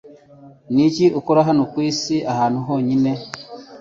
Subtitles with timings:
[0.73, 3.11] Niki ukora hano kwisi ahantu honyine?